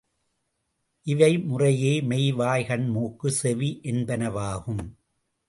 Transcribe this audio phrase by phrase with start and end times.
[1.07, 4.81] இவை முறையே மெய், வாய், கண், மூக்கு, செவி என்பனவாம்.